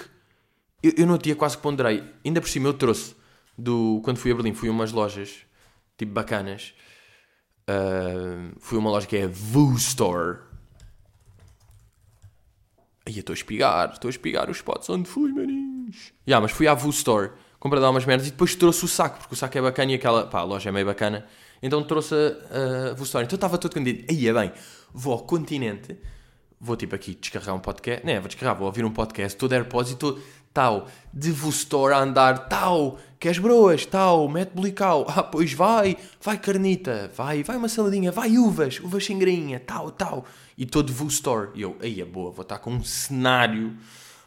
[0.84, 2.04] eu, eu no dia quase que ponderei.
[2.26, 3.16] Ainda por cima eu trouxe
[3.58, 4.02] do...
[4.04, 5.46] Quando fui a Berlim, fui a umas lojas
[5.98, 6.74] tipo bacanas.
[7.70, 10.40] Uh, fui a uma loja que é a Voo Store.
[13.06, 15.96] Aí eu estou a espigar, estou a espigar os spots onde fui, maninhos.
[15.96, 17.32] Já, yeah, mas fui à Voo Store
[17.62, 18.28] comprei lá umas merdas.
[18.28, 20.68] E depois trouxe o saco, porque o saco é bacana e aquela, pá, a loja
[20.68, 21.26] é meio bacana.
[21.62, 22.94] Então trouxe a, a
[23.24, 24.04] Então estava todo candido.
[24.10, 24.52] Aí é bem,
[24.92, 25.98] vou ao continente,
[26.60, 29.92] vou tipo aqui descarregar um podcast, né, vou descarregar, vou ouvir um podcast, de AirPods
[29.92, 30.20] e estou
[30.54, 36.38] tal, de store a andar, tal, queres broas, tal, mete bolical, ah, pois vai, vai
[36.38, 40.26] carnita, vai, vai uma saladinha, vai uvas, uvas sem grainha, tal, tal,
[40.58, 43.78] e de store, e eu, aí é boa, vou estar com um cenário,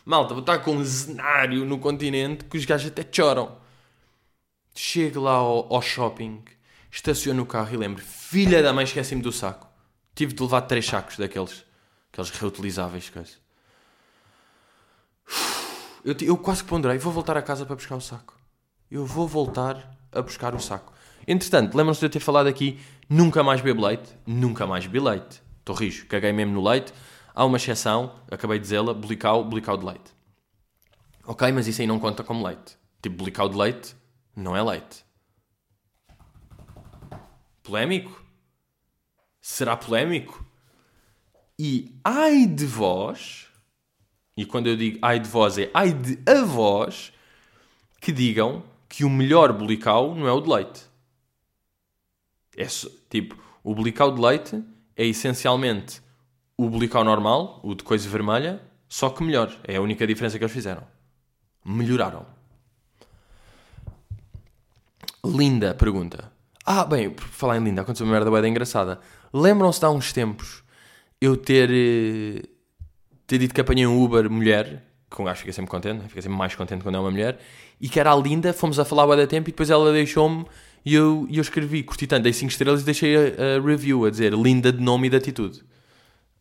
[0.05, 3.57] malta, vou estar com um cenário no continente que os gajos até choram.
[4.75, 6.43] Chego lá ao, ao shopping,
[6.91, 9.69] estaciono o carro e lembro, filha da mãe, esqueci-me do saco.
[10.15, 11.65] Tive de levar três sacos daqueles,
[12.13, 13.45] aqueles reutilizáveis, coisa.
[16.05, 18.39] Eu, eu quase ponderei, vou voltar a casa para buscar o saco.
[18.91, 20.93] Eu vou voltar a buscar o saco.
[21.27, 24.11] Entretanto, lembram-se de eu ter falado aqui, nunca mais bebo leite?
[24.27, 25.43] Nunca mais bebi leite.
[25.61, 26.93] Estou rijo, caguei mesmo no leite.
[27.35, 30.15] Há uma exceção, acabei de dizê-la, bolical, bolical de leite.
[31.27, 32.79] Ok, mas isso aí não conta como leite.
[33.03, 33.97] Tipo, bolical de leite
[34.37, 35.05] não é leite.
[37.65, 38.25] Polémico?
[39.41, 40.47] Será polémico?
[41.59, 43.49] E ai de vós,
[44.37, 47.13] e quando eu digo ai de vós é ai de avós,
[48.01, 50.83] que digam que o melhor bolical não é o de leite.
[52.57, 52.67] É
[53.11, 54.65] tipo, o bolical de leite
[54.97, 56.04] é essencialmente
[56.57, 59.55] o bolical normal, o de coisa vermelha, só que melhor.
[59.65, 60.83] É a única diferença que eles fizeram.
[61.65, 62.27] Melhoraram.
[65.25, 66.31] Linda pergunta.
[66.65, 69.01] Ah, bem, por falar em Linda, aconteceu uma merda bem engraçada.
[69.33, 70.63] Lembram-se de há uns tempos
[71.21, 72.43] eu ter, eh,
[73.27, 76.09] ter dito que apanhei um Uber mulher, que um gajo fica sempre contente, né?
[76.09, 77.39] fica sempre mais contente quando é uma mulher,
[77.81, 80.45] e que era a Linda, fomos a falar da tempo e depois ela deixou-me
[80.85, 84.11] e eu, eu escrevi, curti tanto, dei 5 estrelas e deixei a, a, review a
[84.11, 85.65] dizer Linda de nome e de atitude.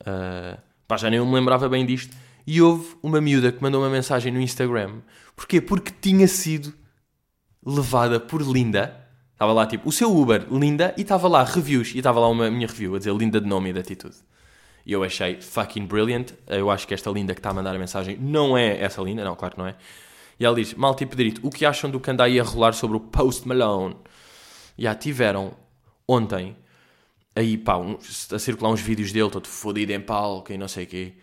[0.01, 2.15] Uh, pá, já nem eu me lembrava bem disto.
[2.45, 5.01] E houve uma miúda que mandou uma mensagem no Instagram.
[5.35, 5.61] Porquê?
[5.61, 6.73] Porque tinha sido
[7.65, 8.99] levada por Linda.
[9.31, 12.49] Estava lá tipo, o seu Uber, Linda, e estava lá reviews, e estava lá uma
[12.51, 14.15] minha review a dizer Linda de nome e de atitude.
[14.85, 16.33] E eu achei fucking brilliant.
[16.47, 19.23] Eu acho que esta Linda que está a mandar a mensagem não é essa Linda,
[19.23, 19.75] não, claro que não é.
[20.39, 22.73] E ela diz, mal tipo direito, o que acham do que anda aí a rolar
[22.73, 23.95] sobre o Post Malone?
[24.77, 25.53] Já tiveram
[26.07, 26.55] ontem
[27.35, 27.97] aí pá, um,
[28.31, 31.13] a circular uns vídeos dele todo fodido em palco e não sei o quê.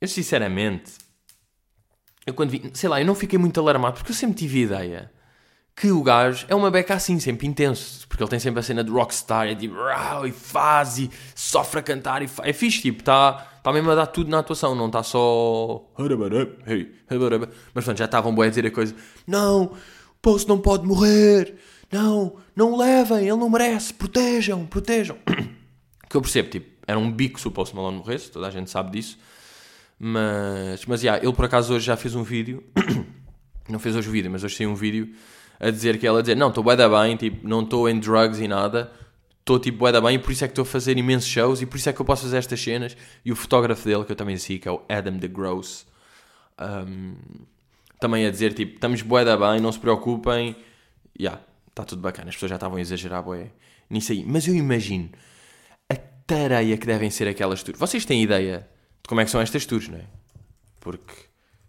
[0.00, 0.92] Eu sinceramente,
[2.26, 4.62] eu quando vi, sei lá, eu não fiquei muito alarmado porque eu sempre tive a
[4.62, 5.14] ideia
[5.76, 8.84] que o gajo é uma beca assim, sempre intenso, porque ele tem sempre a cena
[8.84, 9.74] de rockstar, é tipo,
[10.24, 12.48] e faz e sofre a cantar e faz.
[12.48, 15.84] é fixe, tipo, está tá mesmo a dar tudo na atuação, não está só.
[17.74, 18.94] Mas pronto, já estavam bem a dizer a coisa:
[19.26, 19.76] não, o
[20.22, 21.56] Post não pode morrer,
[21.94, 25.16] não, não o levem, ele não merece, protejam, protejam.
[26.10, 28.68] que eu percebo, tipo, era um bico se o Post Malone morresse, toda a gente
[28.68, 29.16] sabe disso.
[29.96, 32.64] Mas, mas, yeah, ele por acaso hoje já fez um vídeo,
[33.70, 35.14] não fez hoje o vídeo, mas hoje tem um vídeo
[35.60, 38.00] a dizer que ela a dizer, não, estou bué da bem, tipo, não estou em
[38.00, 38.90] drugs e nada,
[39.38, 41.62] estou tipo bué da bem e por isso é que estou a fazer imensos shows
[41.62, 42.96] e por isso é que eu posso fazer estas cenas.
[43.24, 45.86] E o fotógrafo dele, que eu também sei, que é o Adam the Gross,
[46.60, 47.14] um,
[48.00, 50.56] também a dizer, tipo, estamos bué da bem, não se preocupem,
[51.18, 51.40] yeah,
[51.74, 53.50] está tudo bacana, as pessoas já estavam a exagerar bué
[53.90, 54.24] nisso aí.
[54.24, 55.10] Mas eu imagino
[55.88, 57.78] a tareia que devem ser aquelas tours.
[57.78, 58.68] Vocês têm ideia
[59.02, 60.06] de como é que são estas tours, não é?
[60.78, 61.14] Porque,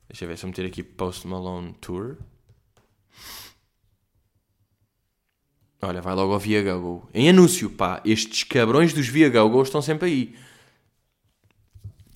[0.07, 2.17] deixa eu ver se eu meter aqui Post Malone Tour.
[5.81, 7.09] Olha, vai logo ao Viagogo.
[7.13, 10.35] Em anúncio, pá, estes cabrões dos Viagogo estão sempre aí.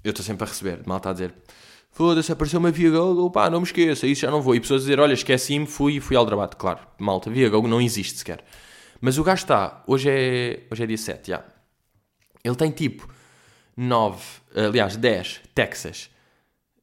[0.03, 1.33] Eu estou sempre a receber, mal está a dizer,
[1.91, 4.55] foda-se, apareceu uma Viagogo, pá, não me esqueça, isso já não vou.
[4.55, 6.55] E pessoas a dizer, olha, esqueci-me, fui e fui ao debate.
[6.55, 8.43] Claro, malta, Viagogo não existe sequer.
[9.01, 11.43] Mas o gajo está, hoje é, hoje é dia 7, já.
[12.43, 13.07] Ele tem tipo
[13.75, 14.23] 9,
[14.55, 16.09] aliás, 10, Texas.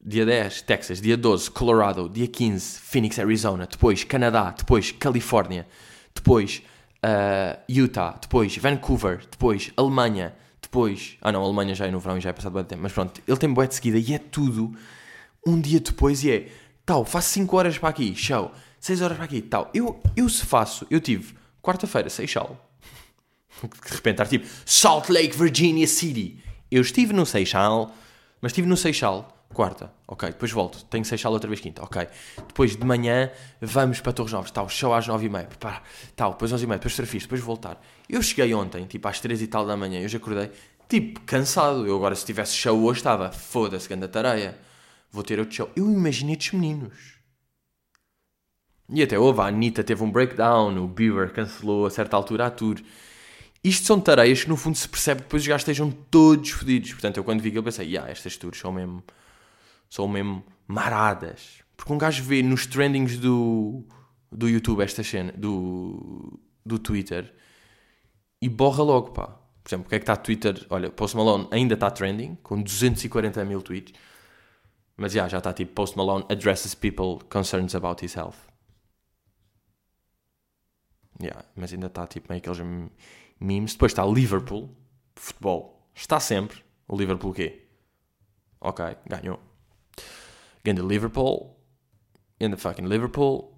[0.00, 1.00] Dia 10, Texas.
[1.00, 2.08] Dia 12, Colorado.
[2.08, 3.66] Dia 15, Phoenix, Arizona.
[3.66, 4.54] Depois, Canadá.
[4.56, 5.66] Depois, Califórnia.
[6.14, 6.62] Depois,
[7.06, 11.16] uh, Utah, depois Vancouver, depois Alemanha, depois.
[11.20, 13.20] Ah não, Alemanha já é no verão e já é passado bem tempo, mas pronto,
[13.26, 14.74] ele tem boé de seguida e é tudo
[15.46, 16.48] um dia depois e é
[16.84, 19.70] tal, faço 5 horas para aqui, show, 6 horas para aqui, tal.
[19.72, 22.70] Eu, eu se faço, eu tive quarta-feira, Seixal,
[23.62, 26.42] de repente estar tipo Salt Lake, Virginia City.
[26.70, 27.94] Eu estive no Seixal,
[28.40, 32.06] mas estive no Seixal quarta, ok, depois volto, tenho Seixal outra vez quinta, ok.
[32.46, 33.30] Depois de manhã
[33.60, 35.82] vamos para Torres Novas, tal, show às nove e meia, prepara,
[36.14, 37.80] tal, depois onze e meia, depois surfista, depois voltar.
[38.08, 40.50] Eu cheguei ontem, tipo às três e tal da manhã, eu já acordei,
[40.88, 41.86] tipo, cansado.
[41.86, 44.58] Eu agora se tivesse show hoje estava, foda-se, grande tareia,
[45.16, 45.70] vou ter outro show.
[45.74, 47.16] Eu imaginei estes meninos.
[48.88, 52.50] E até houve, a Anitta teve um breakdown, o Bieber cancelou a certa altura a
[52.50, 52.76] tour.
[53.64, 56.92] Isto são tareias que no fundo se percebe depois os gajos estejam todos fodidos.
[56.92, 59.02] Portanto, eu quando vi aquilo pensei, yeah, estas tours são mesmo
[59.90, 61.62] são mesmo maradas.
[61.76, 63.84] Porque um gajo vê nos trendings do,
[64.30, 67.32] do YouTube esta cena, do, do Twitter,
[68.40, 69.26] e borra logo, pá.
[69.62, 70.64] Por exemplo, o que é que está Twitter?
[70.70, 73.92] Olha, Post Malone ainda está trending, com 240 mil tweets.
[74.96, 78.38] Mas yeah, já está tipo Post Malone addresses people concerns about his health.
[81.20, 82.60] Yeah, mas ainda está tipo meio aqueles
[83.40, 83.72] memes.
[83.72, 84.74] Depois está Liverpool,
[85.14, 85.90] futebol.
[85.94, 86.64] Está sempre.
[86.88, 87.66] O Liverpool quê?
[88.60, 89.40] Ok, ganhou.
[90.64, 91.56] Ganha Liverpool.
[92.40, 93.54] In the fucking Liverpool.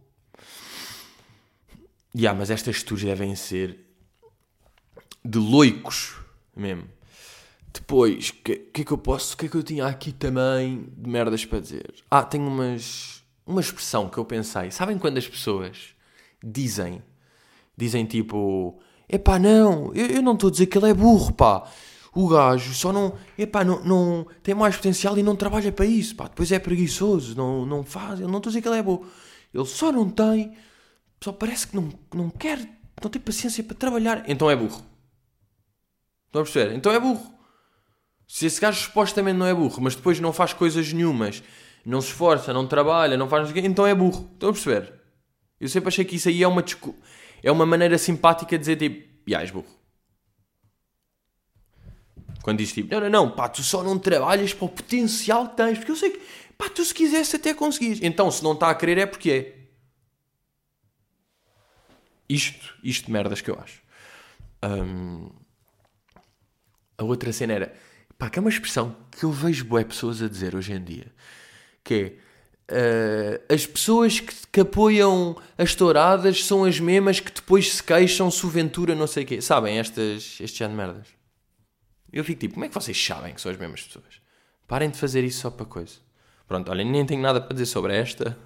[2.14, 3.87] Yeah, mas estas tours devem ser
[5.24, 6.16] de loicos
[6.55, 6.88] mesmo.
[7.79, 9.35] Depois, o que, que é que eu posso.
[9.35, 11.95] O que é que eu tinha aqui também de merdas para dizer?
[12.11, 13.23] Ah, tenho umas.
[13.47, 14.71] Uma expressão que eu pensei.
[14.71, 15.95] Sabem quando as pessoas
[16.43, 17.03] dizem.
[17.77, 18.81] Dizem tipo.
[19.09, 21.71] Epá, não, eu, eu não estou a dizer que ele é burro, pá.
[22.12, 23.14] O gajo só não.
[23.38, 24.27] Epá, não, não.
[24.43, 26.25] Tem mais potencial e não trabalha para isso, pá.
[26.25, 28.19] Depois é preguiçoso, não, não faz.
[28.19, 29.07] Eu não estou a dizer que ele é burro.
[29.55, 30.53] Ele só não tem.
[31.23, 32.59] Só parece que não, não quer.
[33.01, 34.25] Não tem paciência para trabalhar.
[34.27, 34.83] Então é burro.
[36.27, 36.75] Estão a perceber?
[36.75, 37.38] Então é burro.
[38.29, 41.43] Se esse gajo supostamente não é burro, mas depois não faz coisas nenhumas,
[41.85, 44.31] não se esforça, não trabalha, não faz então é burro.
[44.35, 44.93] Estão a perceber?
[45.59, 46.62] Eu sempre achei que isso aí é uma,
[47.43, 49.79] é uma maneira simpática de dizer tipo, já és burro.
[52.43, 55.57] Quando diz tipo, não, não, não, pá, tu só não trabalhas para o potencial que
[55.57, 56.21] tens, porque eu sei que,
[56.57, 58.01] pá, tu se quisesse até conseguires.
[58.03, 59.59] Então, se não está a querer é porque é.
[62.29, 63.83] Isto, isto de merdas que eu acho.
[64.62, 65.31] Um,
[66.99, 67.88] a outra cena era,
[68.18, 71.07] pá, que é uma expressão que eu vejo boas pessoas a dizer hoje em dia,
[71.85, 72.18] que
[72.68, 77.83] é, uh, as pessoas que, que, apoiam as touradas são as mesmas que depois se
[77.83, 79.40] queixam se Ventura não sei o quê.
[79.40, 81.07] Sabem estas, este género de merdas?
[82.12, 84.20] Eu fico tipo, como é que vocês sabem que são as mesmas pessoas?
[84.66, 85.94] Parem de fazer isso só para coisa.
[86.46, 88.37] Pronto, olha, nem tenho nada para dizer sobre esta.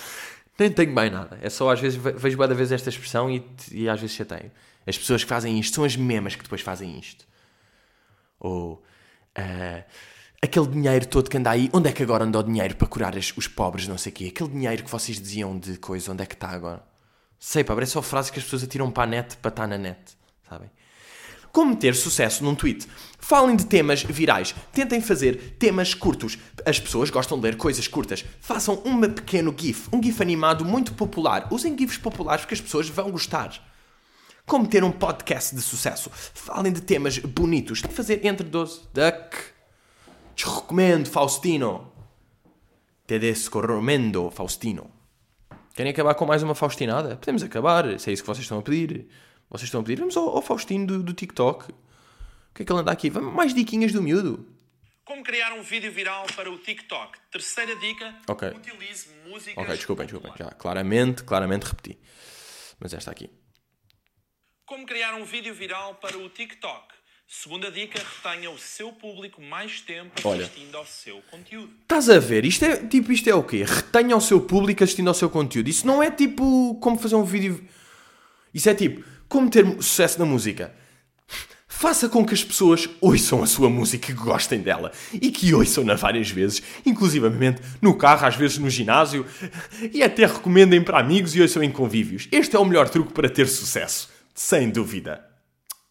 [0.58, 1.38] nem tenho bem nada.
[1.40, 4.50] É só às vezes, vejo cada vez esta expressão e, e às vezes chateio.
[4.86, 7.26] As pessoas que fazem isto são as mesmas que depois fazem isto.
[8.38, 8.82] Ou
[9.38, 9.84] uh,
[10.42, 13.16] aquele dinheiro todo que anda aí, onde é que agora anda o dinheiro para curar
[13.16, 14.32] as, os pobres, não sei o quê?
[14.34, 16.82] Aquele dinheiro que vocês diziam de coisa, onde é que está agora?
[17.38, 19.78] Sei, pá, parece só frases que as pessoas atiram para a net para estar na
[19.78, 19.98] net,
[20.48, 20.70] sabem?
[21.52, 22.86] Como ter sucesso num tweet?
[23.18, 24.54] Falem de temas virais.
[24.72, 26.38] Tentem fazer temas curtos.
[26.64, 28.24] As pessoas gostam de ler coisas curtas.
[28.40, 31.48] Façam um pequeno GIF, um GIF animado muito popular.
[31.50, 33.69] Usem GIFs populares porque as pessoas vão gostar.
[34.50, 36.10] Como ter um podcast de sucesso.
[36.12, 37.80] Falem de temas bonitos.
[37.80, 38.80] Tem que fazer entre 12.
[38.92, 39.36] Duck.
[40.34, 41.92] Te recomendo, Faustino.
[43.06, 44.90] Te descorromendo, Faustino.
[45.72, 47.14] Querem acabar com mais uma Faustinada?
[47.14, 49.06] Podemos acabar, se é isso que vocês estão a pedir.
[49.48, 50.00] Vocês estão a pedir?
[50.00, 51.70] Vamos ao, ao Faustino do, do, TikTok.
[51.70, 51.74] O
[52.52, 53.08] que é que ele anda aqui?
[53.08, 54.44] Vamos mais diquinhas do miúdo.
[55.04, 57.20] Como criar um vídeo viral para o TikTok.
[57.30, 58.16] Terceira dica.
[58.26, 58.48] Ok.
[58.48, 59.62] Utilize músicas.
[59.62, 60.32] Ok, desculpem, desculpem.
[60.36, 61.96] Já, claramente, claramente repeti.
[62.80, 63.30] Mas esta aqui.
[64.70, 66.94] Como criar um vídeo viral para o TikTok?
[67.26, 71.72] Segunda dica, retenha o seu público mais tempo Olha, assistindo ao seu conteúdo.
[71.82, 72.44] Estás a ver?
[72.44, 73.64] Isto é, tipo, isto é o quê?
[73.64, 75.68] Retenha o seu público assistindo ao seu conteúdo.
[75.68, 77.66] Isso não é tipo como fazer um vídeo...
[78.54, 80.72] Isso é tipo, como ter sucesso na música.
[81.66, 84.92] Faça com que as pessoas ouçam a sua música e gostem dela.
[85.12, 89.26] E que ouçam-na várias vezes, inclusivamente no carro, às vezes no ginásio,
[89.92, 92.28] e até recomendem para amigos e ouçam em convívios.
[92.30, 94.09] Este é o melhor truque para ter sucesso.
[94.42, 95.22] Sem dúvida.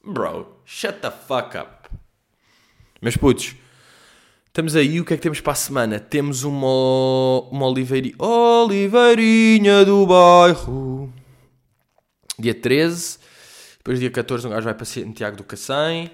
[0.04, 1.88] Bro, shut the fuck up.
[3.00, 3.56] Mas putos,
[4.48, 5.00] estamos aí.
[5.00, 6.00] O que é que temos para a semana?
[6.00, 11.14] Temos uma, uma oliveirinha, oliveirinha do bairro.
[12.40, 13.20] Dia 13.
[13.78, 16.10] Depois, dia 14, um gajo vai para Santiago do Cacém.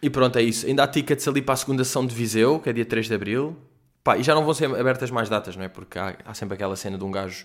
[0.00, 0.64] E pronto, é isso.
[0.64, 3.14] Ainda há tickets ali para a segunda sessão de Viseu, que é dia 3 de
[3.14, 3.54] Abril.
[4.02, 5.68] Pá, e já não vão ser abertas mais datas, não é?
[5.68, 7.44] Porque há, há sempre aquela cena de um gajo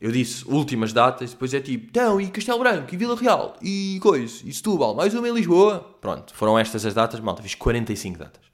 [0.00, 3.98] eu disse últimas datas, depois é tipo, então, e Castelo Branco, e Vila Real, e
[4.02, 5.80] coisa, e Setúbal, mais uma em Lisboa.
[6.00, 8.44] Pronto, foram estas as datas, malta, fiz 45 datas.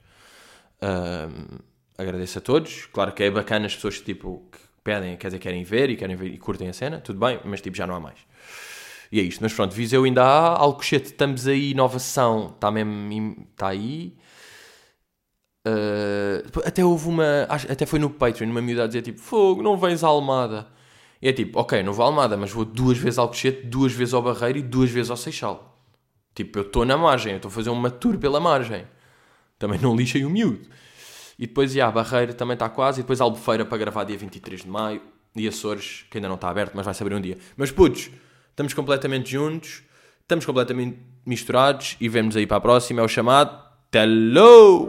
[0.82, 1.58] Um,
[1.96, 2.86] agradeço a todos.
[2.86, 5.96] Claro que é bacana as pessoas que, tipo, que pedem, quer dizer, querem ver e
[5.96, 8.18] querem ver e curtem a cena, tudo bem, mas tipo, já não há mais.
[9.10, 13.68] E é isto, mas pronto, Viseu ainda há, Alcochete, estamos aí, inovação, está mesmo, está
[13.68, 14.16] aí.
[15.66, 19.76] Uh, até houve uma, até foi no Patreon, uma miúda a dizer tipo, fogo, não
[19.76, 20.66] vens à Almada.
[21.22, 23.92] E é tipo, ok, não vou à Almada, mas vou duas vezes ao Alcochete, duas
[23.92, 25.80] vezes ao Barreiro e duas vezes ao Seixal.
[26.34, 28.84] Tipo, eu estou na margem, estou a fazer uma tour pela margem.
[29.56, 30.66] Também não lixei o miúdo.
[31.38, 33.00] E depois, já, Barreiro também está quase.
[33.00, 35.00] E depois Albufeira para gravar dia 23 de Maio.
[35.36, 37.38] E Açores, que ainda não está aberto, mas vai saber um dia.
[37.56, 38.10] Mas putos,
[38.50, 39.82] estamos completamente juntos.
[40.20, 41.96] Estamos completamente misturados.
[42.00, 43.00] E vemos aí para a próxima.
[43.00, 43.62] É o chamado...
[43.94, 44.88] Hello!